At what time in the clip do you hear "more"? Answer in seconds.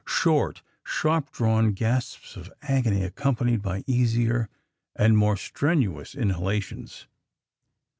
5.15-5.37